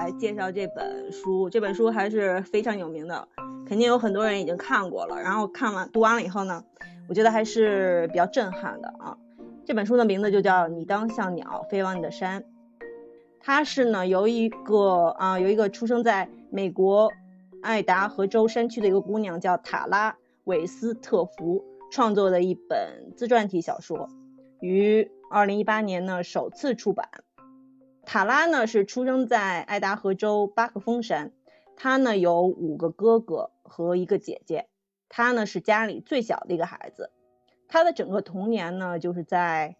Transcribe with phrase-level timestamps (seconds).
[0.00, 1.50] 来介绍这本书。
[1.50, 3.28] 这本书还是非常有名的，
[3.66, 5.20] 肯定有很多人已经看过了。
[5.20, 6.64] 然后看完读完了以后呢，
[7.06, 9.18] 我觉得还是比较震撼的啊。
[9.66, 12.40] 这本书的名字就叫《你当像鸟飞往你的山》，
[13.40, 17.12] 它是呢由一个啊由一个出生在美国
[17.60, 24.08] 爱达荷州山区的一个姑娘叫塔拉韦斯特福创作的一本自传体小说，
[24.60, 27.06] 于二零一八年呢首次出版。
[28.04, 31.32] 塔拉呢是出生在爱达荷州巴克峰山，
[31.76, 34.66] 他呢有五个哥哥和一个姐姐，
[35.08, 37.10] 他呢是家里最小的一个孩子。
[37.68, 39.76] 他的整个童年呢就是在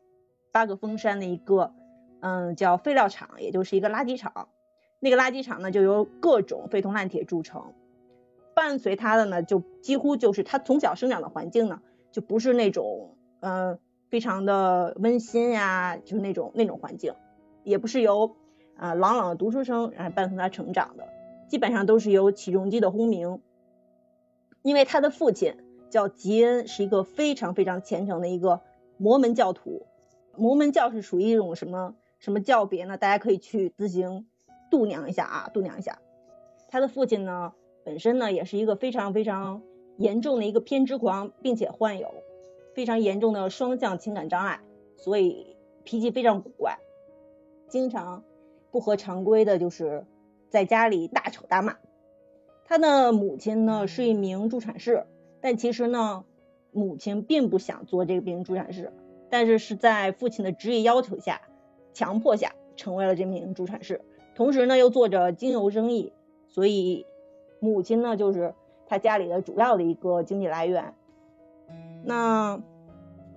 [0.53, 1.73] 巴克峰山的一个
[2.21, 4.49] 嗯叫废料厂，也就是一个垃圾场。
[5.01, 7.73] 那个垃圾场呢就由各种废铜烂铁铸成。
[8.55, 11.81] 伴随他的呢就几乎就是他从小生长的环境呢
[12.13, 13.79] 就不是那种嗯
[14.11, 17.15] 非常的温馨呀，就是那种那种环境。
[17.65, 18.37] 也不是由
[18.77, 21.09] 啊朗朗的读书声来伴随他成长的，
[21.49, 23.41] 基本上都是由起重机的轰鸣。
[24.63, 25.57] 因为他的父亲
[25.89, 28.61] 叫吉恩，是一个非常非常虔诚的一个
[28.99, 29.87] 摩门教徒。
[30.37, 32.97] 摩门教是属于一种什么什么教别呢？
[32.97, 34.27] 大家可以去自行
[34.71, 35.99] 度量一下啊，度量一下。
[36.69, 37.53] 他的父亲呢，
[37.85, 39.63] 本身呢也是一个非常非常
[39.97, 42.09] 严重的一个偏执狂，并且患有
[42.75, 44.61] 非常严重的双向情感障碍，
[44.97, 46.79] 所以脾气非常古怪。
[47.71, 48.23] 经常
[48.71, 50.05] 不合常规的，就是
[50.51, 51.77] 在家里大吵大骂。
[52.67, 55.07] 他的母亲呢是一名助产士，
[55.41, 56.25] 但其实呢，
[56.73, 58.93] 母亲并不想做这个病助产士，
[59.31, 61.41] 但是是在父亲的执意要求下，
[61.95, 64.03] 强迫下成为了这名助产士。
[64.35, 66.13] 同时呢，又做着精油生意，
[66.49, 67.07] 所以
[67.61, 68.55] 母亲呢就是
[68.87, 70.95] 他家里的主要的一个经济来源。
[72.05, 72.61] 那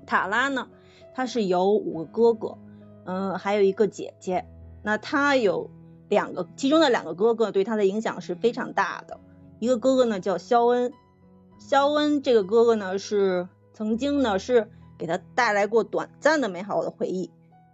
[0.06, 0.70] 塔拉呢，
[1.14, 2.58] 他是有五个哥哥。
[3.06, 4.46] 嗯，还有一个姐姐，
[4.82, 5.70] 那他有
[6.10, 9.20] 两个，其中的两个哥哥对他的影响是非常大的。
[9.60, 10.94] 一个哥哥呢叫肖恩，
[11.60, 17.32] 肖恩这个哥哥呢是曾经呢是给他带来过短暂的美好的回忆，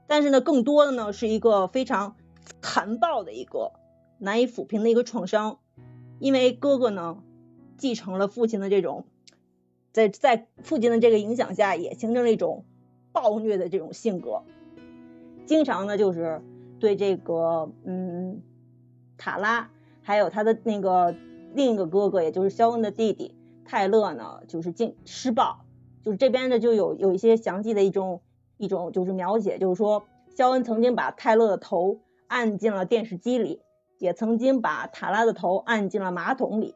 [0.07, 2.15] 但是呢更多的呢是一个非常
[2.61, 3.71] 残暴的一个
[4.17, 5.59] 难以抚平的一个创伤，
[6.19, 7.17] 因为哥哥呢
[7.77, 9.05] 继承了父亲的这种，
[9.91, 12.65] 在在父亲的这个影响下也形成了一种
[13.11, 14.43] 暴虐的这种性格。
[15.49, 16.43] 经常呢，就是
[16.79, 18.39] 对这个嗯
[19.17, 19.67] 塔拉，
[20.03, 21.15] 还有他的那个
[21.55, 23.33] 另一个哥哥，也就是肖恩的弟弟
[23.65, 25.61] 泰勒呢，就是进施暴，
[26.03, 28.21] 就是这边呢就有有一些详细的一种
[28.57, 30.03] 一种就是描写，就是说
[30.35, 33.63] 肖恩曾经把泰勒的头按进了电视机里，
[33.97, 36.75] 也曾经把塔拉的头按进了马桶里，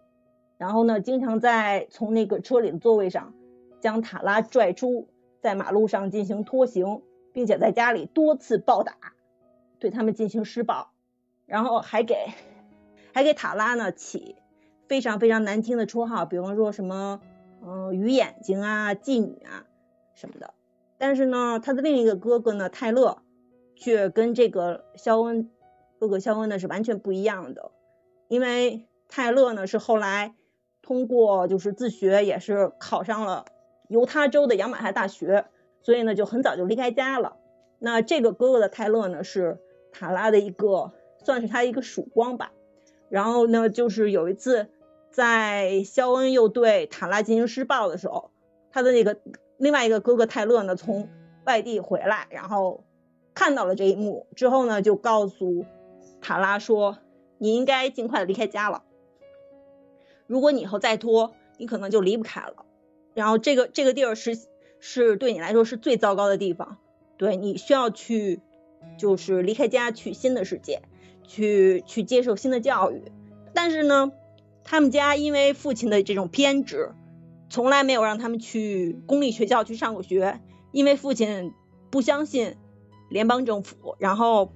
[0.57, 3.35] 然后呢，经常在从那个车里的座位上
[3.79, 5.07] 将塔拉拽出，
[5.41, 7.03] 在马路上进行拖行。
[7.33, 8.95] 并且在家里多次暴打，
[9.79, 10.91] 对他们进行施暴，
[11.45, 12.15] 然后还给
[13.11, 14.35] 还给塔拉呢起
[14.87, 17.19] 非常非常难听的绰号，比方说什么
[17.65, 19.65] 嗯鱼眼睛啊、妓女啊
[20.13, 20.53] 什么的。
[20.97, 23.17] 但是呢，他的另一个哥哥呢泰勒
[23.75, 25.49] 却跟这个肖恩
[25.99, 27.71] 哥哥肖恩呢是完全不一样的，
[28.27, 30.35] 因为泰勒呢是后来
[30.81, 33.45] 通过就是自学，也是考上了
[33.89, 35.45] 犹他州的杨马哈大学。
[35.83, 37.35] 所以呢，就很早就离开家了。
[37.77, 39.59] 那这个哥哥的泰勒呢，是
[39.91, 40.93] 塔拉的一个，
[41.25, 42.53] 算是他一个曙光吧。
[43.09, 44.69] 然后呢，就是有一次，
[45.11, 48.31] 在肖恩又对塔拉进行施暴的时候，
[48.71, 49.19] 他的那个
[49.57, 51.09] 另外一个哥哥泰勒呢，从
[51.45, 52.85] 外地回来，然后
[53.33, 55.65] 看到了这一幕之后呢，就告诉
[56.21, 56.97] 塔拉说
[57.37, 58.83] ：“你应该尽快离开家了。
[60.25, 62.65] 如果你以后再拖，你可能就离不开了。
[63.13, 64.37] 然后这个这个地儿是。”
[64.85, 66.77] 是对你来说是最糟糕的地方，
[67.15, 68.41] 对你需要去，
[68.97, 70.81] 就是离开家去新的世界，
[71.25, 73.01] 去去接受新的教育。
[73.53, 74.11] 但是呢，
[74.65, 76.91] 他们家因为父亲的这种偏执，
[77.49, 80.41] 从来没有让他们去公立学校去上过学，
[80.73, 81.53] 因为父亲
[81.89, 82.57] 不相信
[83.09, 83.95] 联邦政府。
[83.99, 84.51] 然后，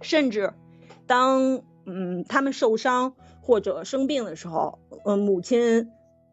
[0.00, 0.54] 甚至
[1.06, 5.90] 当嗯他们受伤或者生病的时候，嗯母亲。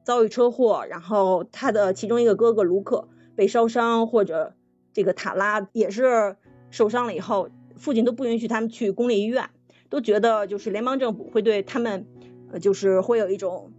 [0.07, 4.54] 遭遇车祸，然后他的其中一个哥哥卢克被烧伤，或者
[4.94, 6.38] 这个塔拉也是
[6.71, 9.50] 受伤了以后，父亲都不允许他们去公立医院，
[9.89, 12.07] 都觉得就是联邦政府会对他们，
[12.54, 13.74] 呃，就是会有一种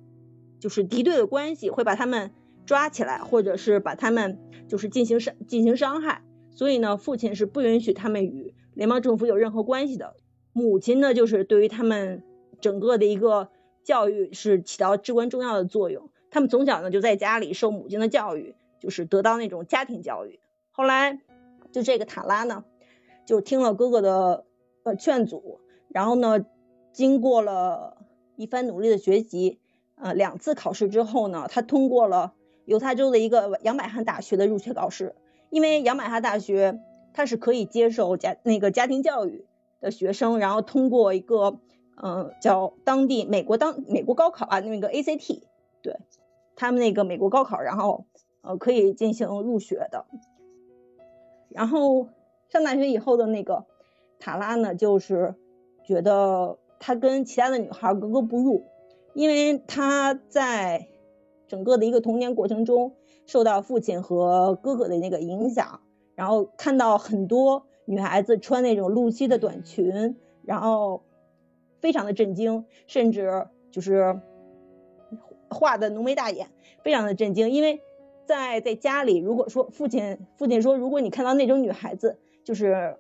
[0.60, 2.31] 就是敌对的关系，会把他们
[2.66, 4.38] 抓起来，或者是把他们
[4.69, 6.20] 就是进行伤进行伤害，
[6.50, 10.14] 所以呢，父亲是不允许他们与联邦政府有任何关系的。
[10.52, 12.22] 母亲呢，就是对于他们
[12.60, 13.48] 整个的一个
[13.82, 16.10] 教育是起到至关重要的作用。
[16.30, 20.40] 他们从小呢就在家里受母亲的教育，就是得到那种家庭教育。
[20.70, 21.19] 后来
[21.72, 22.64] 就这个塔拉呢，
[23.26, 24.44] 就听了哥哥的
[24.84, 26.44] 呃劝阻，然后呢，
[26.92, 27.96] 经过了
[28.36, 29.58] 一番努力的学习，
[29.96, 32.34] 呃两次考试之后呢，他通过了
[32.64, 35.14] 犹他州的一个杨百翰大学的入学考试。
[35.50, 36.78] 因为杨百翰大学
[37.14, 39.46] 它是可以接受家那个家庭教育
[39.81, 41.58] 的学生，然后通过一个
[41.96, 45.40] 嗯叫当地美国当美国高考啊那个 ACT，
[45.81, 45.96] 对
[46.58, 48.05] 他们那个美国高考，然后
[48.43, 50.06] 呃可以进行入学的。
[51.50, 52.08] 然后
[52.49, 53.64] 上大学以后的那个
[54.19, 55.37] 塔拉呢，就是
[55.84, 58.64] 觉得她跟其他的女孩格格不入，
[59.14, 60.88] 因为她在
[61.46, 65.81] 整个的一个童年过程中受到父亲和哥哥的那个影响，
[66.16, 71.05] 然后看到很多女孩子穿那种露膝的短裙，然后
[71.81, 74.20] 非常的震惊，甚至就是
[75.50, 76.48] 画的浓眉大眼，
[76.82, 77.80] 非常的震惊，因为。
[78.28, 82.98] 在在家里，如果说父亲父亲说，如果你看到那种女孩子，就是，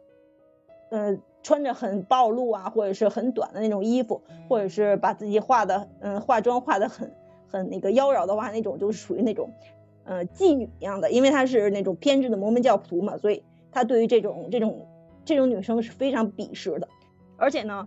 [0.90, 7.12] 嗯，穿着很暴露啊，或者是很短的那种衣服，或者是把自己画的，嗯，化妆化的很
[7.46, 9.52] 很那个妖娆的话，那种就是属于那种，
[10.04, 14.86] 呃，妓女一样的，因为她是那种偏执的摩门教徒嘛，所以他对于这种这种
[15.26, 16.88] 这种女生是非常鄙视的。
[17.36, 17.86] 而且呢，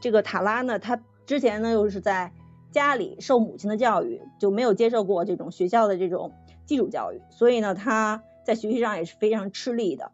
[0.00, 2.32] 这个塔拉呢，她之前呢又是在
[2.70, 6.32] 家里受母亲的教育，就没有接受过这种学校的这种。
[6.66, 10.12] 基础教育，所以呢，他在学习上也是非常吃力的。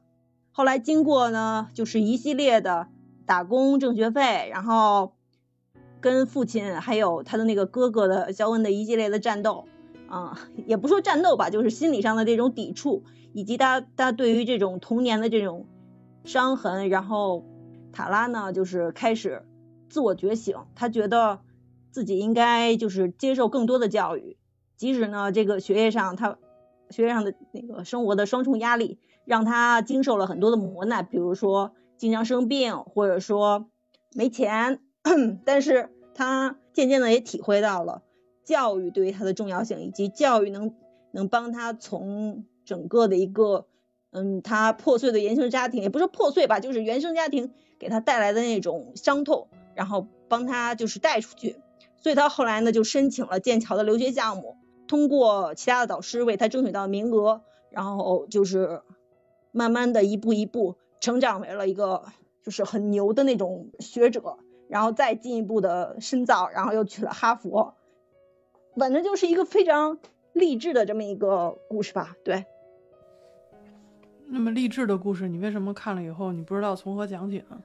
[0.53, 2.87] 后来经过呢，就是一系列的
[3.27, 5.15] 打工挣学费，然后
[6.01, 9.65] 跟父亲还有他的那个哥哥的肖恩的一系列的战斗，
[10.07, 13.03] 啊，也不说战斗吧，就是心理上的这种抵触，
[13.33, 15.67] 以及他他对于这种童年的这种
[16.23, 17.45] 伤痕，然后
[17.91, 19.43] 塔拉呢，就是开始
[19.89, 21.41] 自我觉醒，他觉得
[21.95, 24.37] 自己应该就是接受更多的教育，
[24.77, 26.37] 即使呢，这个学业上他。
[26.91, 33.71] 学业上的那个生活的双重压力，让他经受了很多的磨难，比如说经常生病，或者说
[34.15, 34.81] 没钱。
[35.47, 38.03] 但是他渐渐的也体会到了
[38.45, 40.75] 教育对于他的重要性，以及教育能
[41.11, 43.67] 能帮他从整个的一个
[44.11, 51.57] 嗯他破碎的原生家庭，也不是破碎吧，就是原生家庭给他带来的那种伤痛，然后帮他就是带出去。
[52.05, 54.59] 所以他后来呢就申请了剑桥的留学项目。
[54.87, 57.41] 通过其他的导师为他争取到名额，
[57.71, 58.83] 然后就是
[59.51, 62.05] 慢慢的一步一步成长为了一个
[62.43, 64.37] 就是很牛的那种学者，
[64.69, 67.75] 然后再进一步的深造，然后又去了哈佛，
[68.77, 69.99] 反正就是一个非常
[70.35, 72.15] 励志的这么一个故事吧。
[72.23, 72.45] 对。
[74.35, 77.57] 那么励志的故事，你为什么看了以后你不知道从何讲起呢？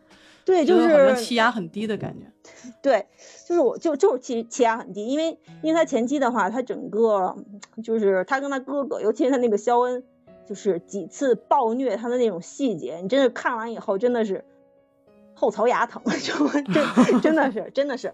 [0.45, 2.31] 对，就是气压很低的感觉。
[2.81, 3.07] 对，
[3.47, 7.35] 就是我就就是气气压很低，因为因为他前期的话，他整个
[7.83, 10.03] 就是他跟他哥哥，尤其是他那个肖恩，
[10.47, 14.45] 就是几次暴虐他的那种细节，你真的看完以后真的是
[15.33, 16.47] 后槽牙疼， 就
[17.03, 18.13] 真真的是真的是，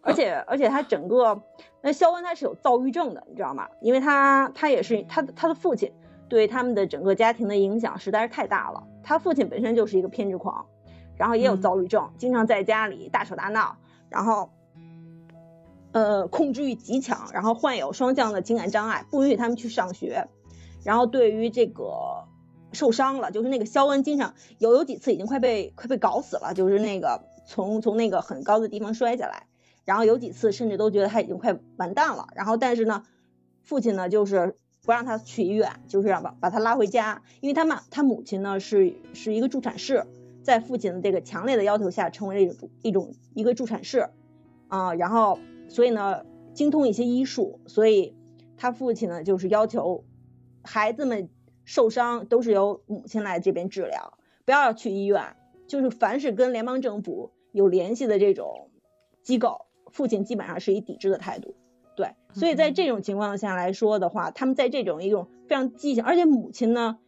[0.00, 1.42] 而且而且他整个
[1.82, 3.68] 那肖恩他是有躁郁症的，你知道吗？
[3.80, 5.92] 因为他他也是他他的父亲
[6.28, 10.66] 对他们的整个家庭的影响实在是太大了，他父亲本身就是一个偏执狂。
[11.18, 13.78] 然后也有躁郁症，经常在家里大吵大闹，
[14.10, 14.50] 然后，
[15.92, 20.28] 呃，控制欲极强，然后患有双向的情感障碍，不允许他们去上学。
[20.84, 22.26] 然后对于这个
[22.72, 29.46] 受伤了，就是那个肖恩经常有有几次已经快被快被搞死了，就是那个从从那个很高的地方摔下来，
[29.86, 32.28] 然后有几次甚至都觉得他已经快完蛋了。
[32.34, 33.04] 然后但是呢，
[33.62, 40.06] 父亲呢就是不让他去医院，就是让把把他拉回家，因为他妈他母亲呢是是一个助产士。
[40.42, 44.10] 在父亲的这个强烈的要求下，成为了一种一种一个助产士
[44.68, 46.24] 啊，然后所以呢
[46.54, 48.14] 精通一些医术，所以
[48.56, 50.04] 他父亲呢就是要求
[50.62, 51.28] 孩子们
[51.64, 55.34] 受伤都是由母亲来这边治疗，不要去医院，
[55.66, 58.70] 就是凡是跟联邦政府有联系的这种
[59.24, 61.56] 机构，父亲基本上是以抵制的态度。
[61.96, 66.98] 对，所以在这种情况下来说的话，他们在这种一种非常畸形，而且母亲呢，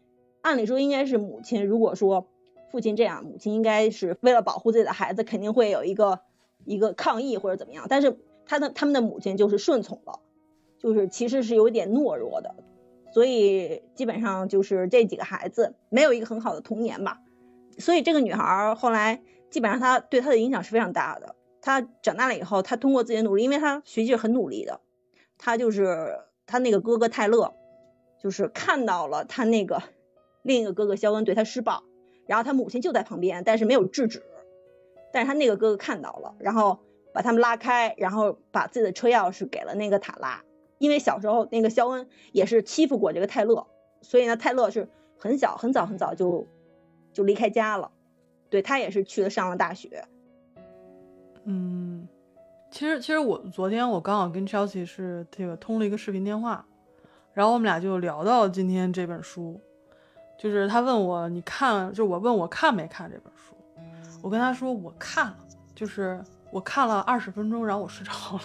[0.40, 2.26] 按理说应该是母亲，如果说。
[2.70, 6.20] 父亲这样，母亲应该是为了保护自己的孩子，肯定会有一个
[6.66, 7.86] 一个抗议或者怎么样。
[7.88, 10.20] 但是他的他们的母亲就是顺从了，
[10.78, 12.54] 就是其实是有点懦弱的，
[13.10, 17.22] 所以基本上就是这几个孩子没有一个很好的童年吧。
[17.78, 21.36] 所以这个女孩后来基本上她对她的影响是非常大的。
[21.60, 24.80] 他长大了以后，他通过自己的努力，因为他学习很努力的，
[25.36, 27.54] 他就是他那个哥哥泰勒，
[28.22, 29.82] 就是看到了他那个
[30.42, 31.82] 另一个哥哥肖恩对他施暴。
[32.26, 34.22] 然后他母亲就在旁边，但是没有制止。
[35.14, 36.78] 但是他那个哥哥看到了，然后
[37.14, 40.44] 把他们拉开，然后把自己的车钥匙给了那个塔拉。
[40.76, 43.66] 因为小时候那个肖恩也是欺负过这个泰勒，
[44.02, 46.46] 所以呢，泰勒是很小很早很早就
[47.14, 47.90] 就离开家了。
[48.50, 50.04] 对他也是去了上了大学。
[51.50, 52.06] 嗯，
[52.70, 56.62] 其实其实我昨天我刚好跟 Chelsea 是这个通了一个视频电话，
[57.32, 59.58] 然后我们俩就聊到今天这本书，
[60.38, 63.56] 就是他问我你看，就我问我看没看这本书，
[64.20, 65.38] 我跟他说我看了，
[65.74, 68.42] 就是我看了二十分钟，然后我睡着了。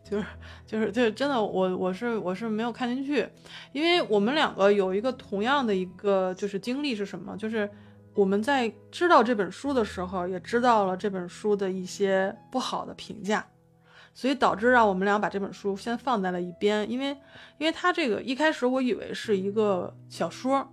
[0.02, 0.24] 就是
[0.66, 3.28] 就是就真的我我是我是没有看进去，
[3.72, 7.36] 因为我们两个有一个同样的一个就是经历是什么？
[7.36, 7.68] 就是
[8.16, 13.46] 我们在知道这本书的时候，也知道了这本书的一些不好的评价，
[14.14, 16.90] 所以导致让我们俩把这本书先放在了一边。
[16.90, 17.10] 因为
[17.58, 20.66] 因为它这个一开始我以为是一个小说，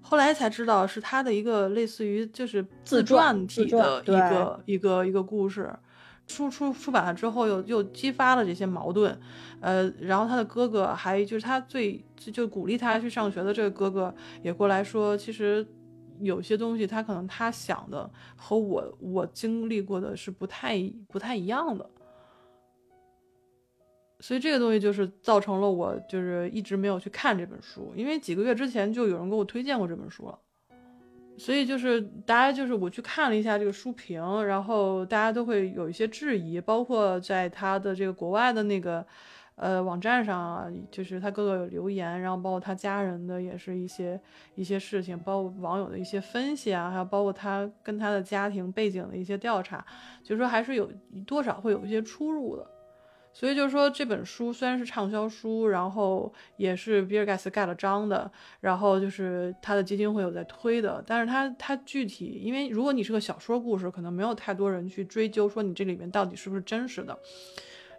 [0.00, 5.72] 后来才知道是他的一个类似于就是自传体的一个一个一个故事。
[6.24, 9.20] 出出出版了之后，又又激发了这些矛盾，
[9.60, 15.66] 呃，然后他的哥哥还就是他最就鼓励他去上学的这个哥哥也过来说，其实
[16.20, 20.78] 有些东西他可能他想的和我我经历过的是不太
[21.08, 21.88] 不太一样的，
[24.20, 30.38] 所以这个东西就是造成了我就是一直没有去看这本书，因为几个月之前就有人给我推荐过这本书了。
[31.38, 39.04] 所以就是大家就是我去看了一下这个书评，然后大家都会有一些质疑，包括在他的这个国外的那个
[39.56, 44.20] 呃网站上啊，就是他哥哥有留言，然后包括他家人的也是一些
[44.54, 49.84] 一些事情，包括网友的一些分析啊，还有包括他跟他的家庭背景的一些调查，
[50.22, 50.90] 就是说还是有
[51.26, 52.66] 多少会有一些出入的。
[53.34, 58.30] 所以就是说，这本书虽然是畅销书，然后也是比尔盖茨盖了章的，
[58.60, 67.18] 然后就是他的基金会有在推的，但是他他具体，因为如果你是个小说故事，可能没有太多人去追究说你这里面到底是不是真实的，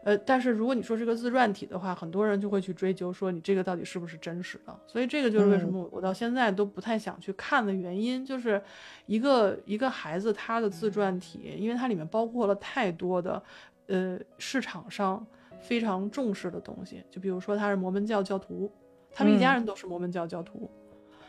[0.03, 8.61] 呃，但是如果你说是个自传体的话，很多人就会去追究说你这个到底是不是真实的，所以这个就是为什么我到现在都不太想去看的原因，就是
[9.05, 13.41] 一个一个孩子他的自传体，因为它里面包括了太多的。
[13.87, 15.27] 呃，市场上
[15.59, 18.71] 非常重视的东西，就比如说他是摩门教教徒，
[19.11, 20.71] 他们一家人都是摩门教教徒，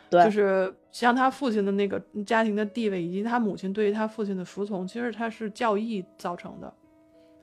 [0.09, 6.73] 对，就是像他父亲的那个家庭的地位，以及他母亲对于他父亲的服从，其实他是教义造成的，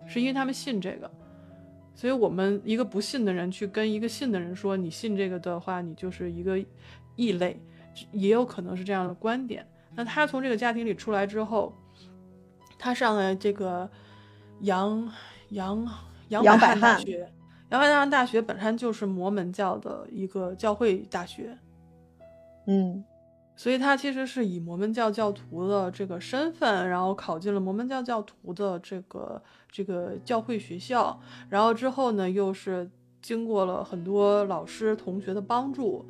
[0.06, 1.08] 是因为他们信这个，
[1.94, 6.58] 所以我们一个不信的人去跟一个信的人说你信这个的话，你就是一个
[7.16, 7.60] 异类，
[8.12, 9.66] 也有可能是这样的观点。
[9.94, 11.74] 那他从这个家庭里出来之后，
[12.78, 13.90] 他上了这个。
[14.60, 15.12] 杨
[15.48, 15.84] 杨
[16.28, 17.28] 杨百翰大学，
[17.70, 21.58] 杨百翰大学本身就是摩门教的一个教会大学，
[22.68, 23.02] 嗯，
[23.56, 32.90] 所以他其实是以摩门教教徒的这个身份，然后考进了摩门教教徒的这个这个教会学校，然后之后呢，又是
[33.20, 36.04] 经过了很多老师同学的帮助，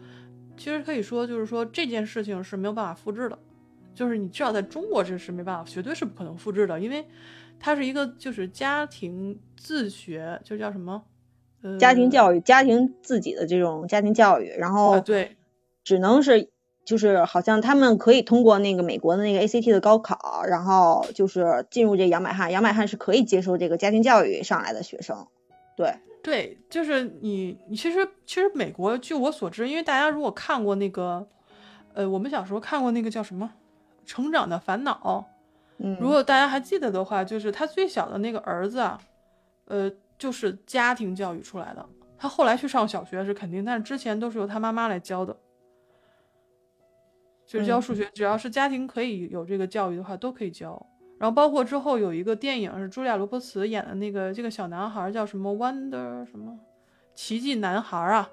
[0.56, 3.38] 其实可以说就是说这件事情是没有办法复制的，
[3.94, 7.06] 就是你至少在中国这是没办法，绝对是不可能复制的，因为。
[7.64, 11.00] 它是一个就是家庭自学，就叫什么？
[11.62, 15.36] 呃，家庭教育，家庭自己的这种家庭教育，然后对，
[15.84, 16.50] 只能是
[16.84, 25.26] 就是好像他们可以通过那个美国的那个 ACT 的高考，然后就是进入这杨百翰，杨百翰是可以接受这个家庭教育上来的学生。
[25.76, 31.26] 对对，就是你你其实其实美国，据我所知，因为大家如果看过那个，
[31.94, 33.50] 呃，我们小时候看过那个叫什么
[34.08, 35.26] 《成长的烦恼》。
[35.78, 39.00] 嗯如果大家还记得的话，就是他最小的那个儿子啊，
[39.66, 41.84] 呃，就是家庭教育出来的。
[42.16, 45.36] 他后来去上小学是肯定，但是之前都是由他妈妈来教的，
[47.52, 50.86] 就是教数学，只要是家庭可以有这个教育的话，都可以教。
[51.18, 56.58] 然后包括之后有一个电影是茱莉亚·罗伯茨演的那个这个小男孩叫什么 Wonder 什么
[57.14, 58.30] 奇迹男孩啊，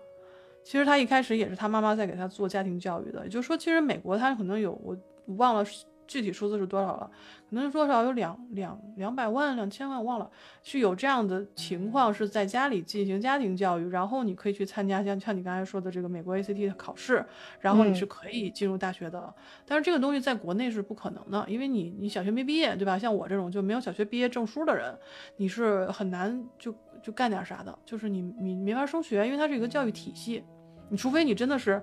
[0.63, 3.23] 其实他一开始也是他妈妈在给他做家庭教育的。
[3.23, 4.97] 也就是说，其实美国他可能有我
[5.37, 5.65] 忘了。
[6.09, 7.09] 具体数字是多少了？
[7.47, 10.27] 可能是多少有两两两百万、两千万，忘了。
[10.63, 17.23] 是有这样的情况，是在家里进行家庭教育，然后你可以去参加像像你刚才说的这个美国 ACT 的考试，
[17.59, 19.31] 然后你是可以进入大学的。
[19.67, 22.97] 但是这个东西在国内是不可能的，因为你你小学没毕业，对吧？
[22.97, 24.97] 像我这种就没有小学毕业证书的人，
[25.37, 26.73] 你是很难就
[27.03, 30.43] 就干点啥的，就是你你没法升学，因为它是一个教育体系，
[30.89, 31.79] 你除非你真的是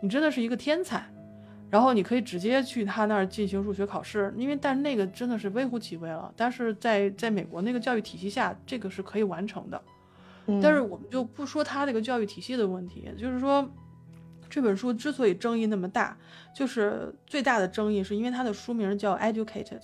[0.00, 1.08] 你真的是一个天才。
[1.70, 6.32] 然后你可以直接去他那儿进行入学考试，因为但是那个真的是微乎其微了。
[6.36, 9.82] 但是在在美国那个教育体系下，这个是可以完成的。
[10.62, 13.68] 但是我们就不说他这个教育体系的问题，就是说
[14.48, 16.16] 这本书之所以争议那么大，
[16.54, 19.82] 就是最大的争议是因为它的书名叫 educated，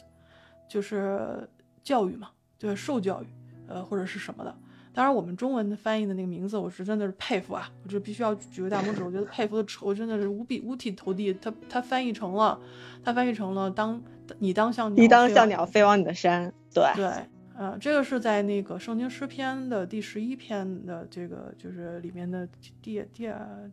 [0.67, 1.47] 就是
[1.83, 3.27] 教育嘛，就是受教育，
[3.69, 4.57] 呃或者是什么的。
[4.95, 7.69] 当然，我们中文的翻译的那个名字，我是真的是佩服啊！
[7.83, 11.35] 我就必须要举个大拇指，我觉得佩服的，我真的是无比五体投地。
[11.35, 12.57] 他他翻译成了，
[13.03, 14.01] 他翻译成了当
[14.39, 17.11] 你当像鸟你当像鸟飞往你的山，对对。
[17.57, 22.45] 呃，这个是在那个圣经诗篇的第十一篇的这个，就是里面的
[22.83, 23.29] 第第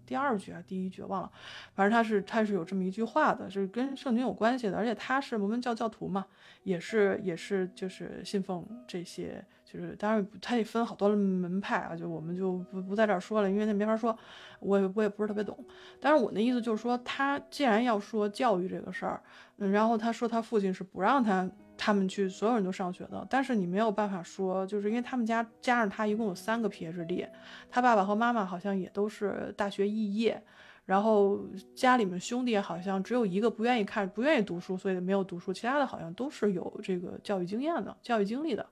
[0.05, 1.31] 第二句啊，第一句忘了，
[1.73, 6.23] 反正他是他是有这么一句话的，是跟圣经有关系的，而且他是摩门教教徒嘛，
[6.61, 14.15] 也是也是就是信奉这些，就是当然他也分好多门派啊，就我们就不不在这儿说了，因为那没法说，
[14.59, 15.57] 我也我也不是特别懂，
[15.99, 19.23] 但是我的意思就是说，他既然要说教育这个事儿，
[19.57, 21.49] 嗯，然后他说他父亲是不让他。
[21.83, 27.27] 他们去，所有人都上学的，但是你没有办法说，就是因为他们家加上他一共有三个 PhD，
[27.71, 30.39] 他爸爸和妈妈好像也都是大学肄业，
[30.85, 31.39] 然后
[31.73, 38.63] 家里面兄弟好像只有一个不愿意看、不愿意读书，所以没有读书，其他的好像都是有这个教育经验的、教育经历的，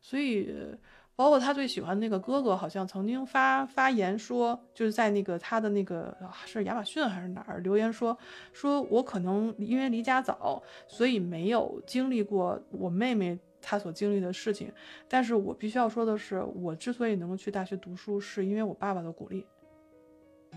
[0.00, 0.54] 所以。
[1.16, 6.12] 包括他最喜欢那个哥哥，好像曾经发发言说，就是在那个他的那个
[6.44, 8.16] 是亚马逊还是哪儿留言说，
[8.52, 14.72] 说我可能因为离家早，所以没有经历过我妹妹她所经历的事情。
[15.08, 19.46] 但是我必须要说的是，我之所以能够去大学读书，是因为我爸爸的鼓励。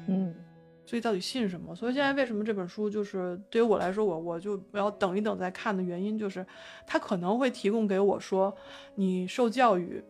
[0.08, 0.34] 嗯，
[0.88, 1.76] 所以到底信什么？
[1.76, 6.44] 所以现在为什么这本书就是对于我来说，我我就要等一等再看的原因，就是
[6.88, 8.52] 他可能会提供给我说，
[8.96, 10.04] 你受教育。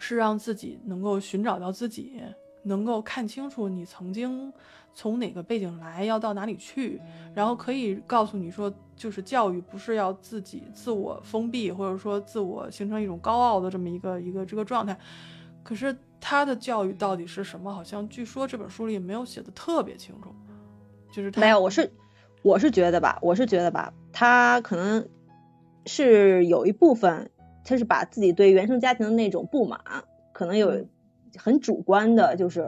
[0.00, 2.20] 是让自己能够寻找到自己，
[2.62, 4.52] 能够看清楚你曾经
[4.94, 7.00] 从哪个背景来，要到哪里去，
[7.34, 14.98] 然后可以告诉你说，就是教育不是要自己自我封闭，或者说自我形成一种高傲的这么一个一个这个状态。
[15.62, 17.70] 可是他的教育到底是什么？
[17.72, 20.34] 好像据说这本书里也没有写的特别清楚。
[21.12, 21.92] 就是没有，我是
[22.42, 25.06] 我是觉得吧，我是觉得吧，他可能
[25.84, 27.30] 是有一部分。
[27.64, 29.80] 他是把自己对原生家庭的那种不满，
[30.32, 30.86] 可能有
[31.36, 32.64] 很主观的，就是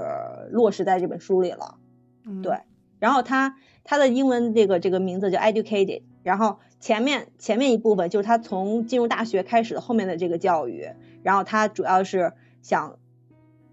[0.50, 1.78] 落实在这本书里了。
[2.24, 2.58] 嗯对，
[2.98, 10.88] 然后他他的英文这个这个名字叫 educated，然后前面前面一部分就是他从进入大学开始的后面的这个教育，
[11.22, 12.98] 然后他主要是想，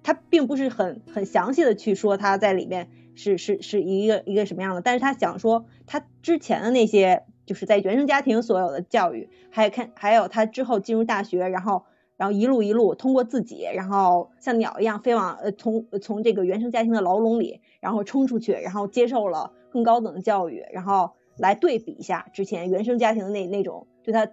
[0.02, 7.24] 他并不是很很详细的去说他在里面是是是一个一个什么样的，但是他想说他之前的那些。
[7.50, 11.84] 就是在原生家庭所有的教育，还有看，还有他之后进入大学，然后，
[12.16, 24.30] 然后一路一路通过自己，然后像鸟一样飞往呃从从这个原生家庭的牢笼里，然后冲出去，然后接受了更高等的教育，然后来对比一下之前原生家庭的那那种对他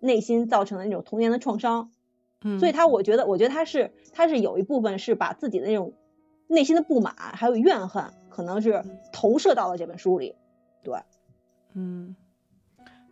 [0.00, 1.92] 内心造成的那种童年的创伤。
[2.42, 5.92] 嗯，所以他我觉得，我觉得他是他是有一部分是把自己的那种
[6.48, 8.82] 内心的不满还有怨恨，可能是
[9.12, 10.34] 投射到了这本书里。
[10.82, 10.98] 对，
[11.74, 12.16] 嗯。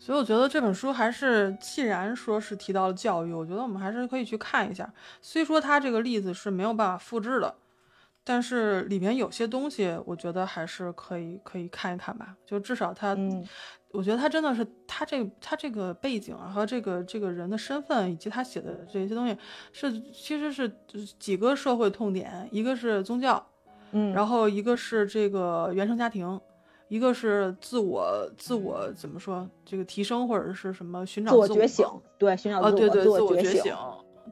[0.01, 4.91] 所以我觉得这本书还是，既然说是提到了教育，我觉得我们还是可以去看一下。
[5.21, 7.53] 虽说它这个例子是没有办法复制的，
[8.23, 12.37] 但是里面有些东西，我觉得还是可以可以看一看吧。
[12.47, 13.17] 就至少他，
[13.91, 19.37] 我觉得他真的是他这他这个背景啊和这个这个人的身份以及他写的这些东西，
[19.73, 20.73] 是其实是
[21.19, 23.45] 几个社会痛点，一个是宗教，
[23.91, 26.41] 嗯，然后一个是这个原生家庭。
[26.89, 31.87] 一个是自我自我怎么说这个提升或者是什么寻找自我觉醒，
[32.19, 33.75] 对寻找自我对对自我觉醒，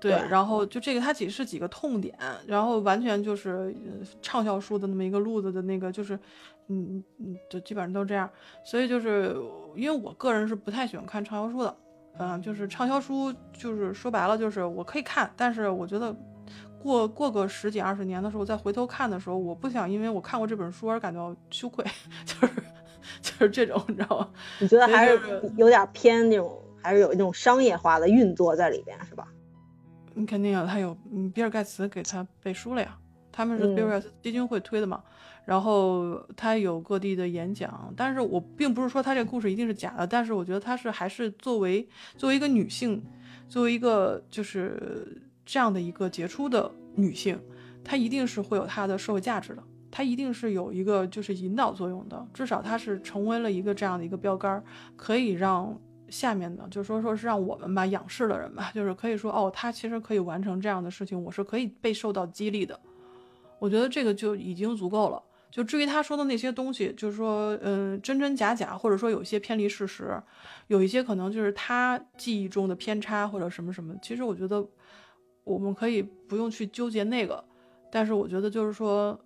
[0.00, 0.12] 对。
[0.30, 2.16] 然后就这个它几是几个痛点，
[2.46, 3.74] 然后完全就是
[4.22, 6.18] 畅销书的那么一个路子的那个就是，
[6.68, 8.28] 嗯嗯，就基本上都这样。
[8.64, 9.36] 所以就是
[9.74, 11.76] 因为我个人是不太喜欢看畅销书的，
[12.18, 16.14] 嗯，就是畅销书就是说白了就是我可以看，但是我觉得。
[16.86, 21.84] 过过个十几二十年的时候，再回头看的时候，我不想因为我看过这本书而感到羞愧，
[22.24, 22.54] 就是
[23.20, 24.30] 就是这种，你知道吗？
[24.60, 25.20] 你觉得还是
[25.56, 29.26] 有点偏那种，还是有一种商业化的运作在里边，是吧？
[30.14, 32.96] 你肯定有，他有，嗯，比尔盖茨给他背书了呀，
[33.32, 35.02] 他们是比尔盖茨基金会推的嘛，
[35.44, 43.04] 然后他有各地的演讲，但是我并不是说他这个故事一定是假的，但是我觉得他是还是作为作为一个女性，
[43.48, 45.20] 作为一个就是。
[45.46, 47.40] 这样的一个杰出的女性，
[47.82, 54.62] 她一定是会有她的社会价值的，她一定是有一个就是引导作用的，至少她是成为了一个这样的一个标杆，
[54.96, 55.78] 可以让
[56.08, 62.78] 下面的，就是说说是让我们吧仰视的人吧， 就是可以说哦，她其实可以完成这样的事情，我是可以被受到激励的，
[63.60, 65.22] 我觉得这个就已经足够了。
[65.48, 70.20] 就至于他说的那些东西，就是说，嗯，真真假假，或者说有些偏离事实，
[70.66, 74.66] 有一些可能就是他记忆中的偏差或者什么什么，其实我觉得。
[75.46, 77.42] 我们可以不用去纠结那个，
[77.88, 79.16] 但是我觉得就是说，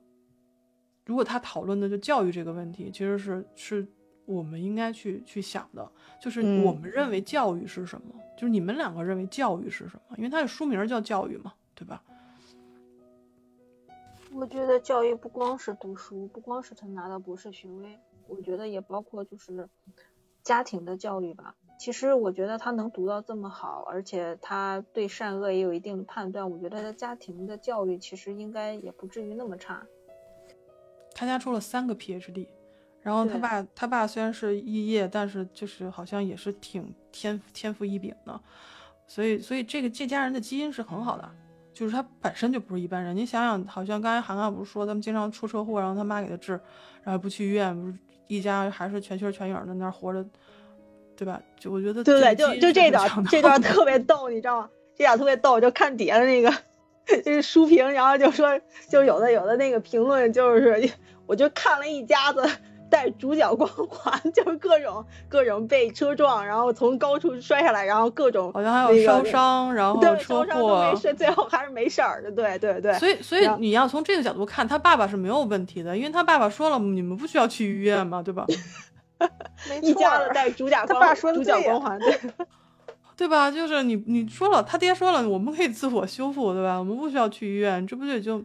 [1.07, 3.87] 如果他讨论的就教育这个问题，其实是是
[4.27, 12.03] 我们应该去去想的，就是我们认为教育是什么，就是你们两个认为教育是什么，因为他的书名叫教育嘛，对吧？
[14.35, 19.67] 我觉得教育不光是读书，不光是他拿到博士学位，我觉得也包括就是
[20.43, 21.57] 家庭的教育吧。
[21.81, 29.83] 其实我觉得他能读到这么好，而且他对善恶也有一定的判断，我觉得他家庭的教育其实应该也不至于那么差。
[31.15, 32.49] 他家出了三个 PhD，
[33.01, 38.39] 然后他爸他爸虽然是肄业，但是就是好像也是挺天天赋异禀的，
[39.07, 41.27] 所以所以这个这家人的基因是很好的。
[41.73, 46.61] 就是他本身就不是一般人，你想想，好像刚才涵涵不是说他们经常出车祸，然后他妈给他治，
[47.03, 50.23] 然后不去医院，不是一家还是全缺全影的那活着，
[51.21, 51.39] 对吧？
[51.59, 54.71] 就我觉得对对，就就这段 这段特别逗，你知道吗？
[54.97, 56.51] 这点特别逗，就看底下的那个
[57.23, 60.91] 就是书评，然后就说，就有的有的那个评论就是，
[61.27, 62.43] 我就看了一家子。
[62.91, 72.33] 带主角光环， 就是各种各种被车撞，然后从高处摔下来，然后各种好像还有烧伤，然后车祸，没事，最后还是没事儿的。
[72.33, 72.93] 对对对。
[72.95, 78.45] 所以所以你要从这个角度看，他爸爸是没有问题的，因为他爸爸说了，你们不需要去医院嘛，对吧？
[79.83, 82.19] 一家子带主角光，主角光环，对
[83.17, 83.51] 对吧？
[83.51, 86.79] 就是你你说了，他爹说了，我们可以自我修复，对吧？
[86.79, 88.43] 我们不需要去医院，这不就就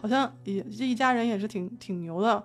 [0.00, 2.44] 好像也这一家人也是挺挺牛的。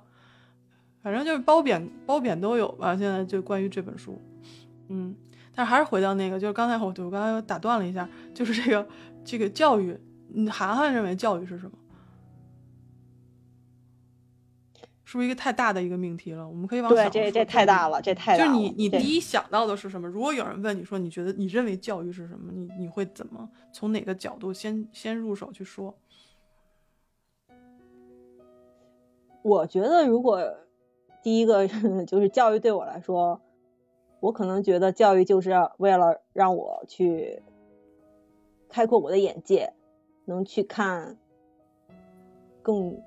[1.01, 2.95] 反正就是褒贬褒贬都有吧。
[2.95, 4.21] 现在就关于这本书，
[4.89, 5.15] 嗯，
[5.55, 8.87] 但是还是回到那个，就是刚才我我刚才打断了一下，就是这个
[9.25, 9.99] 这个教育，
[10.35, 11.71] 嗯，涵涵认为教育是什么？
[15.11, 16.47] 是不是一个太大的一个命题了？
[16.47, 18.49] 我们可以往对这这太大了，这太大了。
[18.49, 20.07] 就是你你第一想到的是什么？
[20.07, 22.49] 如果有人问你说你觉得你认为教育是什么？
[22.53, 25.93] 你你会怎么从哪个角度先先入手去说？
[29.41, 30.39] 我觉得如果。
[31.23, 31.67] 第一个
[32.07, 33.39] 就是教育对我来说，
[34.21, 37.43] 我可能觉得教育就是为了让我去
[38.69, 39.71] 开阔我的眼界，
[40.25, 41.19] 能去看
[42.63, 42.99] 更，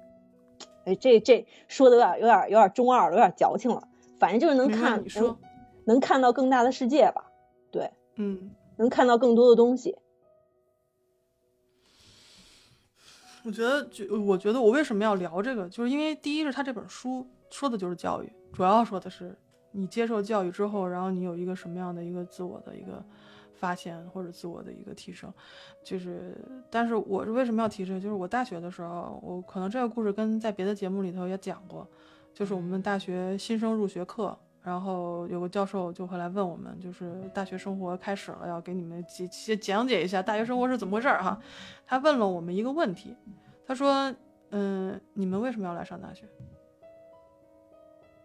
[0.84, 3.88] 哎，这这说的有点有点有点中二了，有点矫情了。
[4.18, 5.36] 反正就是能看，能
[5.84, 7.30] 能看到更大的世界吧。
[7.70, 9.96] 对，嗯，能看到更多的东西。
[13.44, 17.26] 我觉得，就我觉得我为什么要聊这个，就是因为第一是他这本书。
[17.50, 19.32] 说的就是教育，主要说的是
[19.70, 23.00] 你接受教育之后，然后你有一个什么样的一个自我的一个
[23.54, 25.32] 发现或者自我的一个提升，
[25.82, 26.36] 就是，
[26.70, 28.00] 但是我是为什么要提这个？
[28.00, 31.88] 就是我大学的时候，我可能这个故事跟在别的节目里头也讲过，
[32.32, 41.40] 就是我们大学新生入学课，然后有个教授就会来问我们，就是大学生活开始了，要给你们解讲解一下大学生活是怎么回事儿哈。
[41.86, 43.16] 他问了我们一个问题，
[43.66, 44.12] 他说，
[44.50, 46.24] 嗯，你们为什么要来上大学？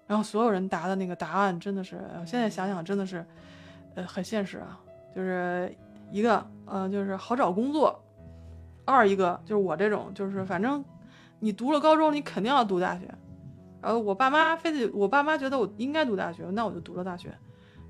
[0.07, 3.23] 然后所有人答的那个答案真的是，现在想想真的是，
[3.93, 4.81] 呃，很现实啊。
[5.15, 5.73] 就是
[6.11, 7.93] 一个，呃，就是好找工作；
[8.85, 10.83] 二一个就是我这种，就是反正
[11.39, 13.05] 你读了高中，你肯定要读大学。
[13.81, 17.29] 然后我爸妈非得，我爸妈觉得我应该读大学，那我就读了大学。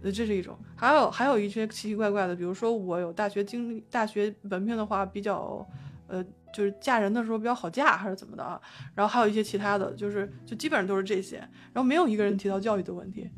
[0.01, 0.57] 呃，这是一种。
[0.75, 5.67] 还有还有一些奇奇怪怪的，比如说我有大学经历，大学文凭的话比较，
[6.07, 6.25] 呃。
[6.51, 8.59] 就是嫁人的时候比较好嫁，还是怎么的啊？
[8.95, 13.29] 然后还有一些其他的，就是就基本上都是这些，然后没有一个人提到教育的问题。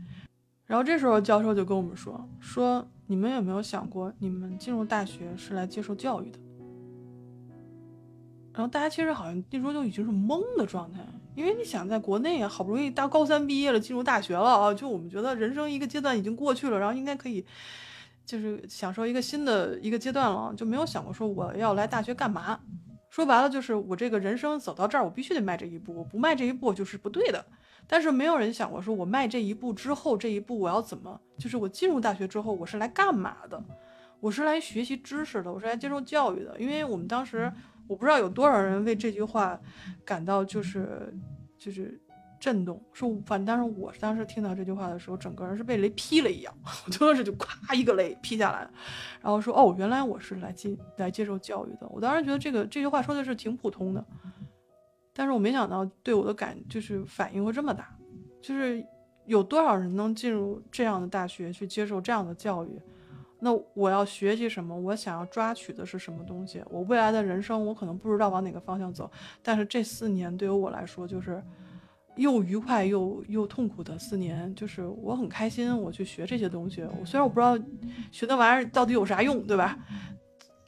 [0.72, 6.40] 然后这时候教授就跟我们说：“说你们有没有想过，你们进入大学是来接受教育的？”
[8.56, 11.02] 然后大家其实好像那时候就已经是懵的状态，
[11.36, 17.46] 因为你想，在国内，好不容易到高三毕业了，进入大学了啊，就我们觉得人生一个阶段已经过去了，然后应该可以
[18.26, 22.58] 就是享受一个新的一个阶段了，就没有想过说我要来大学干嘛。
[23.10, 27.46] 说白了就是我这个人生走到这儿，我必须得迈这一步，我不迈这一步就是不对的。
[27.88, 31.20] 但是没有人想过，说我迈这一步之后，这一步我要怎么？
[31.38, 33.64] 就是我进入大学之后，我是来干嘛的？
[34.20, 36.56] 我是来学习知识的，我是来接受教育的。
[36.60, 37.52] 因为我们当时，
[37.88, 39.60] 我不知道有多少人为这句话
[40.06, 41.14] 感到就是
[41.58, 42.00] 就是。
[42.42, 46.52] 震动，说反正当时我当时听到这句话的时候，整个人是被雷劈了一样，
[46.88, 48.68] 我真的是就咵一个雷劈下来，
[49.22, 51.88] 然后说哦，原来我是来接来接受教育的。
[51.90, 54.04] 我当时觉得这个这句话说的是挺普通的，
[55.14, 57.96] 但是我没想到对我的感就是反应会这么大，
[58.42, 58.84] 就是
[59.26, 62.82] 有多少人能进入这样的大学去接受这样的教育？
[63.40, 64.78] 那我要学习什么？
[64.80, 66.64] 我想要抓取的是什么东西？
[66.70, 69.10] 我未来的人生我可能不知道往哪个方向走，
[69.42, 71.44] 但是这四年对于我来说就是。
[72.18, 76.86] 又愉快又又痛苦的四年，就是我很开心，我去学这些东西。
[77.00, 77.58] 我虽然我不知道
[78.12, 79.80] 学那玩意儿到底有啥用，对吧？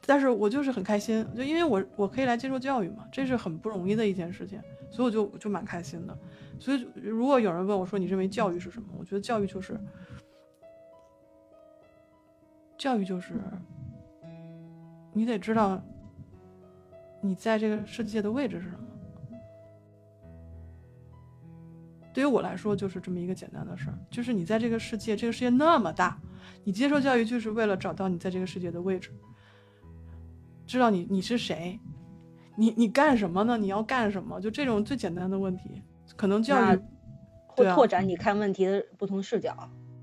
[0.06, 6.18] 但是我就是很开心，就因为我我可以来接受教育嘛，这是很不容易的一件事情，所以我就就蛮开心的。
[6.60, 9.78] 所以如果有人问我说你认为教育是什么，我觉得教育就是
[12.76, 13.34] 教育就是
[15.12, 15.82] 你得知道
[17.20, 18.80] 你在这个世界的位置是什么。
[22.12, 26.16] 对于我来说就是这么一个简单的事儿，就是你在这个世界，这个世界那么大，
[26.62, 29.10] 你接受教育就是为了找到你在这个世界的位置，
[30.66, 31.78] 知道你你是谁，
[32.56, 33.56] 你你干什么呢？
[33.56, 34.40] 你要干什么？
[34.40, 35.82] 就这种最简单的问题，
[36.16, 36.78] 可能教育
[37.46, 39.54] 会拓展你看问题的不同视角，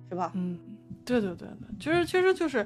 [0.09, 0.31] 是吧？
[0.35, 0.59] 嗯，
[1.03, 2.65] 对对对对，其实其实就是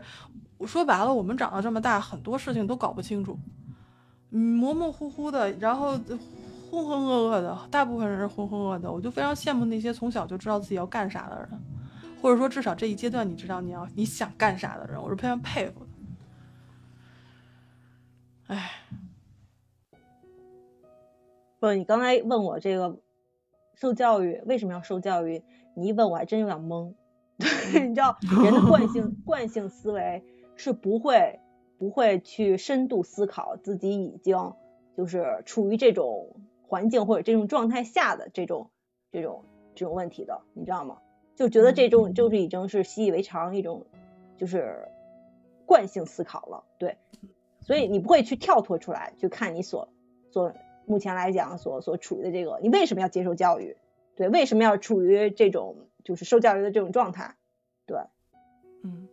[0.66, 3.38] 说白了，我们长到这么大，很多事情都搞不清楚，
[4.30, 6.00] 模模糊糊的，然后。
[6.72, 8.92] 浑浑噩噩的，大部分人是浑浑噩的。
[8.92, 11.50] 我就非常羡慕那些从小就知道自己要干啥的人，
[12.22, 15.85] 或者说至少这一阶段你知道你要你想干啥的人，我是非常佩服的。
[18.48, 18.72] 哎，
[21.60, 23.00] 不，你刚才问我这个
[23.74, 25.44] 受教育为什么要受教育？
[25.76, 26.94] 你一问我还真有点懵。
[27.38, 30.24] 对，你知道 人的惯性惯性思维
[30.56, 31.40] 是不会
[31.78, 34.54] 不会去深度思考自己已经
[34.96, 36.36] 就是处于这种。
[36.68, 38.72] 环境或者这种状态下的这种
[39.12, 40.98] 这种这种问题的，你知道吗？
[41.36, 43.86] 就觉得这种就是已经是习以为常一种
[44.36, 44.90] 就是
[45.68, 46.98] 惯性思考了，对，
[47.66, 49.90] 所以你不会去跳脱出来去看你所
[50.32, 50.54] 所
[50.86, 53.76] 目前来讲所所处于的这个，你为什么要接受教育？
[54.16, 57.36] 对，为什么要处于这种就是受教育的这种状态？
[57.86, 57.98] 对，
[58.84, 59.10] 嗯，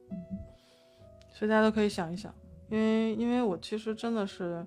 [1.33, 2.33] 所以大家都可以想一想，
[2.69, 4.65] 因为因为我其实真的是。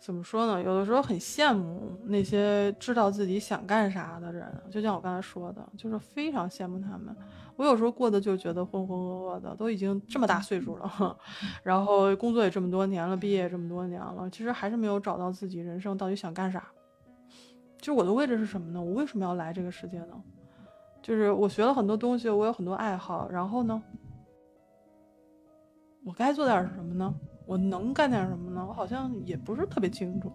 [0.00, 0.62] 怎么说呢？
[0.62, 7.14] 有的时候很羡慕那些知道自己想干啥的人，就像我刚才说的，就是非常羡慕他们。
[7.56, 11.18] 我有时候过得就觉得浑浑噩噩的，都已经这么大岁数了，
[11.64, 16.68] 然后工作也这么多年了，毕业这么多年了，其实还是没有找到自己人生到底想干啥。
[17.80, 18.80] 就我的位置是什么呢？
[18.80, 20.22] 我为什么要来这个世界呢？
[21.02, 23.82] 就是我学了很多东西，我有很多爱好，然后呢，
[26.04, 27.12] 我该做点什么呢？
[27.48, 28.62] 我能干点什么呢？
[28.68, 30.30] 我好像也不是特别清楚。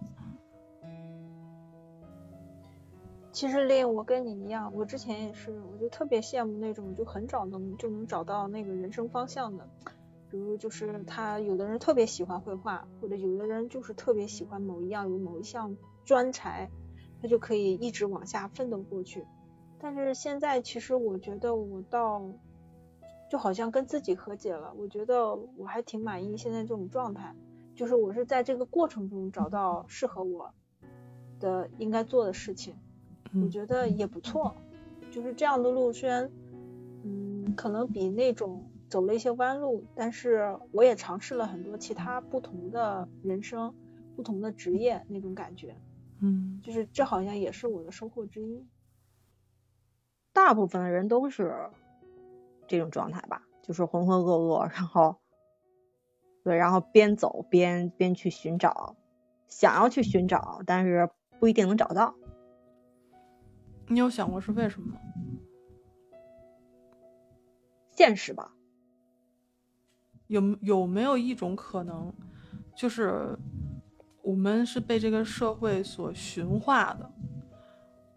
[3.30, 9.68] 其实令我跟你一样，我之前也是，我就特别羡慕那种就很早能就能找到那个人生方向的。
[10.28, 16.68] 比如就是他有的人特别喜欢绘画，或者有的人就是特别喜欢某一样有某一项专才，
[17.22, 19.24] 他就可以一直往下奋斗过去。
[19.78, 22.20] 但是现在其实我觉得我到。
[23.34, 27.34] 就好像跟自己和解了，我觉得我还挺满意现在这种状态，
[27.74, 30.54] 就是我是在这个过程中找到适合我
[31.40, 32.76] 的应该做的事情，
[33.42, 34.54] 我觉得也不错。
[35.10, 36.30] 就是这样的路虽然，
[37.02, 43.74] 嗯，可能比那种走了一些弯路，但是我也尝试了很多其他不同的人生、
[44.14, 45.74] 不同的职业那种感觉，
[46.20, 48.64] 嗯，就是这好像也是我的收获之一。
[50.32, 51.52] 大部分的人都是。
[52.66, 55.16] 这种状态吧，就是浑浑噩噩，然后，
[56.42, 58.96] 对，然后边走边边去寻找，
[59.48, 62.14] 想要去寻找，但是不一定能找到。
[63.88, 65.00] 你有想过是为什么吗？
[67.90, 68.54] 现实吧。
[70.26, 72.12] 有有没有一种可能，
[72.74, 73.38] 就是
[74.22, 77.12] 我们是被这个社会所驯化的，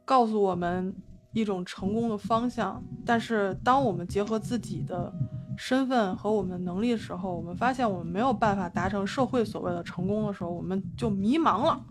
[0.06, 0.96] 告诉我们。
[1.32, 5.14] 一种成功的方向，但是当我们结合自己的
[5.58, 11.84] 身份和我们能力的时候，我们发现我们没有办法达成社会所谓的成功的时候，我们就迷茫了。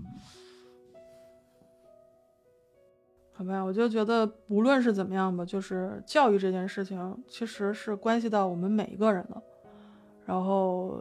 [3.33, 9.43] 好吧，我就觉得无论是怎么样吧，就是教育这件事情其实是关系到我们每一个人的。
[10.25, 10.99] 然后，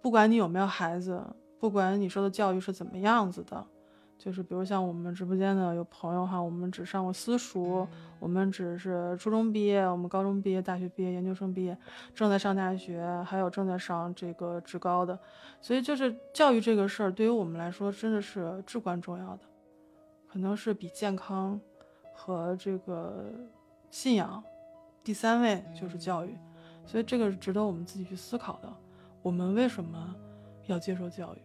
[0.00, 1.22] 不管你有没有孩子，
[1.60, 3.66] 不管你说的教育是怎么样子的。
[4.18, 7.86] 就是比如像我们直播间的有朋友哈，我们只上过私塾，
[8.18, 11.76] 我们只是初中毕业，我们高中毕业，大学毕业，研究生毕业，
[12.14, 15.18] 正在上大学，还有正在上这个职高的，
[15.60, 19.40] 所以就是教育这个事儿对于我们来说真的是至关重要的，
[20.26, 21.60] 可能是比健康
[22.14, 23.26] 和这个
[23.90, 24.42] 信仰
[25.04, 26.34] 第三位就是教育，
[26.84, 28.72] 所以这个是值得我们自己去思考的，
[29.22, 30.16] 我们为什么
[30.66, 31.38] 要接受教育？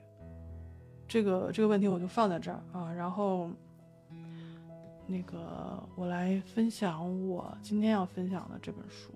[1.12, 3.50] 这个这个问题我就放在这儿啊，然后
[5.08, 9.12] 那个我来分享我今天要分享的这本书。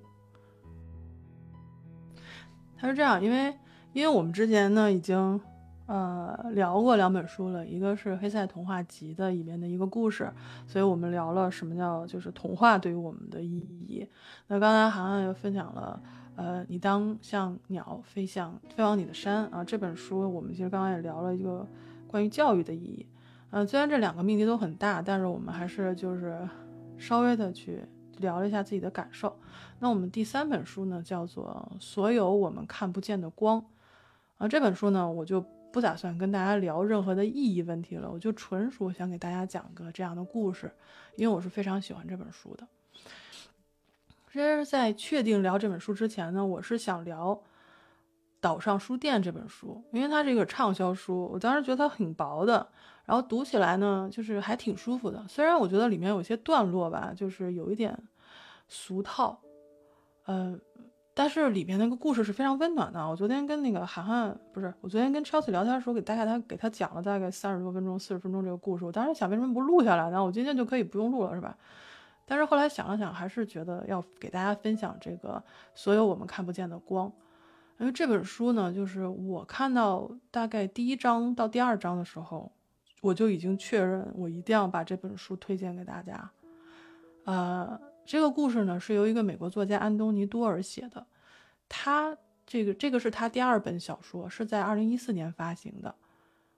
[2.76, 3.54] 它是这样，因为
[3.94, 5.40] 因为我们之前呢已经
[5.86, 10.30] 呃聊过两本书了，一个是《黑塞童话集》的里面的一个故事，
[10.68, 14.06] 所以我们聊了什么叫就是童话对于我们的意义。
[14.48, 15.98] 那刚才涵涵又分享了。
[16.38, 19.64] 呃，你当像鸟飞向飞往你的山啊！
[19.64, 21.66] 这本书我们其实刚刚也聊了一个
[22.08, 23.06] 关于教育的意义。
[23.52, 26.48] 呃，虽然这两个命题都很大，但是我们还是就是
[26.98, 27.84] 稍微的去
[28.18, 29.38] 聊了一下自己的感受。
[29.80, 33.62] 那我们第三本书呢，叫做《所有我们看不见的光》
[34.38, 34.48] 啊。
[34.48, 35.40] 这本书呢，我就
[35.72, 40.72] 不打算跟大家聊任何的意义问题了，我就纯属想给大家讲个这样的故事，
[41.16, 42.68] 因为我是非常喜欢这本书的。
[44.32, 47.34] 其实，在确定聊这本书之前呢，我是想聊
[48.46, 52.68] 《岛上书店》这本书，因为它是一个畅销书，我当时觉得它很薄的，
[53.06, 55.26] 然后读起来呢，就是还挺舒服的。
[55.28, 57.98] 虽然我觉得里面有些段落吧，就是有一点
[58.68, 59.42] 俗套，
[60.28, 60.62] 嗯。
[61.18, 63.00] 但是里面那个故事是非常温暖的。
[63.10, 68.84] 我昨天跟那个涵涵不是，我昨天跟 Chelsea 聊天的时候，给大概他给他讲了大概三十多分钟、四十分钟这个故事。
[68.84, 70.22] 我当时想，为什么不录下来呢？
[70.22, 71.58] 我今天就可以不用录了，是吧？
[72.26, 75.42] 但是后来想了想，还是觉得要给大家分享这个
[75.74, 77.10] 所有我们看不见的光。
[77.78, 82.52] 因为这本书呢，就是我看到大概第一章到第二章的时候，
[83.02, 86.32] 我就已经确认我一定要把这本书推荐给大家。
[87.26, 87.80] 呃。
[88.08, 91.04] 这个故事呢，是由一个美国作家安东尼多尔写的。
[91.68, 95.96] 他这个这个是他第二本小说，是在二零一四年发行的。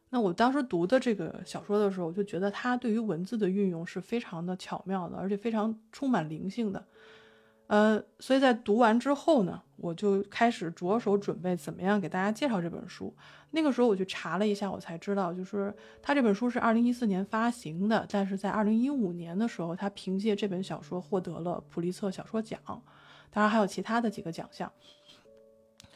[0.10, 6.86] 那我当时读的这个小说的时候，我就觉得他对于文字的运用是非常的巧妙的，而且非常充满灵性的。
[7.68, 13.14] 呃，所以在读完之后呢，我就开始着手准备怎么样给大家介绍这本书。
[13.52, 22.60] 那个时候我去查了一下，我才知道，就是他这本书是二零一四年发行的，但是在二零一五年的时候，他凭借这本小说获得了普利策小说奖，
[23.30, 24.72] 当然还有其他的几个奖项。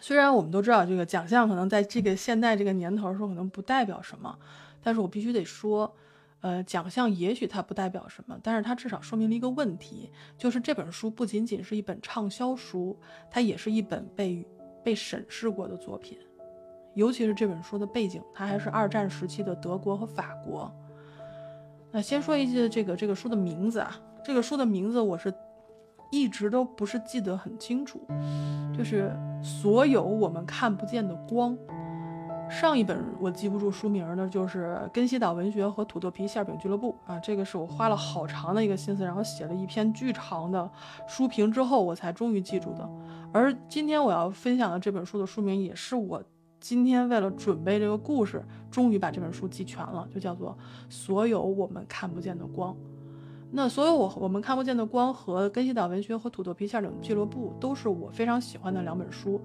[0.01, 4.38] 虽然我们都知道这个奖项可能在这个现在这个年头说可能不代表什么，
[4.84, 5.95] 但是我必须得说。
[6.41, 12.99] 呃，奖项也许它不代表什么，但是它至少说明了一个问题，就是这本书不仅仅是一本畅销书，
[13.30, 14.45] 它也是一本被
[14.84, 16.17] 被审视过的作品。
[16.95, 20.69] 尤其是这本书的背景，它还是二战时期的德国和法国。
[21.91, 25.34] 那先说一句这个这个书的名字啊，这个书的名字我是
[26.12, 28.01] 一直都不是记得很清楚，
[28.75, 31.58] 就是所有我们看不见的光。
[32.51, 40.69] 上一本我记不住书名的，就是《根西岛文学和土豆皮馅饼俱乐部》啊，这个是我花了好长的一个心思，然后写了一篇巨长的
[41.07, 42.87] 书评之后，我才终于记住的。
[43.31, 46.21] 而今天我要分享的这本书的书名，也是我
[46.59, 50.51] 今天为了准备这个故事，终于把这本书记全了，就叫做
[50.89, 52.73] 《所有我们看不见的光》。
[53.53, 59.41] 那所有我我们看不见的光和《根西岛文学和土豆皮馅饼俱乐部》都是我非常喜欢的两本书。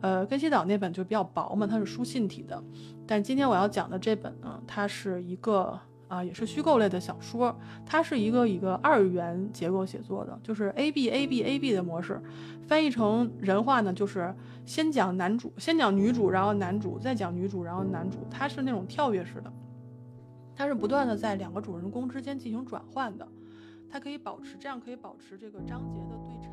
[0.00, 2.62] 呃，根西岛那本就比较薄嘛，它是书信体的。
[3.06, 7.54] 但今天我要讲的这本呢，它是一个啊，也是虚构类的小说。
[7.84, 12.20] 它是一个一个二元结构写作的，就是 A B A B A B 的模式。
[12.66, 14.34] 翻译成人话呢，就是
[14.64, 18.18] 先讲男主，先讲女主，然后男主，再讲女主，然后男主。
[18.30, 19.52] 它是那种跳跃式的，
[20.54, 23.26] 它是不断的在两个主人公之间进行转换的。
[23.90, 26.49] 它可以保持这样，可以保持这个章节的对称。